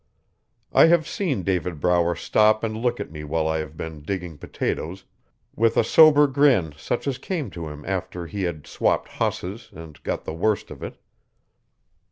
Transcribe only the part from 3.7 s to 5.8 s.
been digging potatoes, with